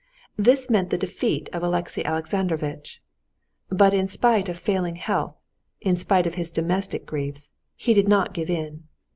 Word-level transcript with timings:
This 0.35 0.67
meant 0.67 0.89
the 0.89 0.97
defeat 0.97 1.47
of 1.53 1.61
Alexey 1.61 2.03
Alexandrovitch. 2.03 3.03
But 3.69 3.93
in 3.93 4.07
spite 4.07 4.49
of 4.49 4.57
failing 4.57 4.95
health, 4.95 5.35
in 5.79 5.95
spite 5.95 6.25
of 6.25 6.33
his 6.33 6.49
domestic 6.49 7.05
griefs, 7.05 7.51
he 7.75 7.93
did 7.93 8.07
not 8.07 8.33
give 8.33 8.49
in. 8.49 8.85